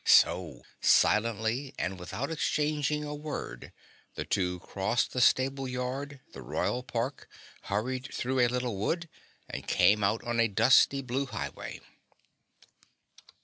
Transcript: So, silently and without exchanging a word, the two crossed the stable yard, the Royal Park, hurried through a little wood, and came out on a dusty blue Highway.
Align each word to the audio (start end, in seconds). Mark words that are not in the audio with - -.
So, 0.03 0.63
silently 0.81 1.75
and 1.77 1.99
without 1.99 2.31
exchanging 2.31 3.03
a 3.03 3.13
word, 3.13 3.71
the 4.15 4.25
two 4.25 4.59
crossed 4.61 5.11
the 5.13 5.21
stable 5.21 5.67
yard, 5.67 6.21
the 6.33 6.41
Royal 6.41 6.81
Park, 6.81 7.29
hurried 7.65 8.09
through 8.11 8.39
a 8.39 8.47
little 8.47 8.77
wood, 8.77 9.07
and 9.47 9.67
came 9.67 10.03
out 10.03 10.23
on 10.23 10.39
a 10.39 10.47
dusty 10.47 11.03
blue 11.03 11.27
Highway. 11.27 11.81